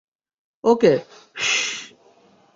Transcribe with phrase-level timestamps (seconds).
[0.63, 0.93] ওকে,
[1.35, 1.93] শশশ।